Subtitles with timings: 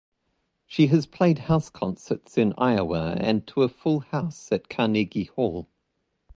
[0.65, 5.67] She has played houseconcerts in Iowa and to a full house at Carnegie Hall.